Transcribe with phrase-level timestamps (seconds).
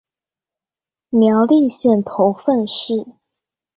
[1.11, 3.05] 苗栗縣頭份市